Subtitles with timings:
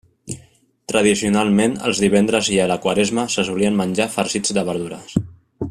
[0.91, 5.19] Tradicionalment els divendres i a la quaresma se solien menjar farcits de verdures.